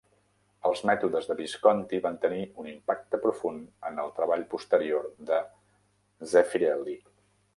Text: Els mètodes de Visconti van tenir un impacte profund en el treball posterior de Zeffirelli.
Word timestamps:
Els 0.67 0.79
mètodes 0.89 1.27
de 1.31 1.35
Visconti 1.41 1.99
van 2.05 2.17
tenir 2.23 2.39
un 2.63 2.69
impacte 2.71 3.19
profund 3.27 3.85
en 3.91 4.01
el 4.05 4.11
treball 4.21 4.45
posterior 4.55 5.05
de 5.31 5.39
Zeffirelli. 6.33 6.97